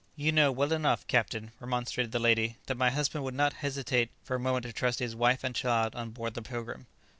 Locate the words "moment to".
4.39-4.73